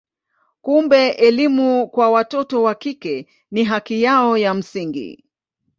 Kumbe 0.61 1.09
elimu 1.09 1.87
kwa 1.89 2.09
watoto 2.11 2.63
wa 2.63 2.75
kike 2.75 3.27
ni 3.51 3.63
haki 3.63 4.01
yao 4.03 4.37
ya 4.37 4.53
msingi. 4.53 5.23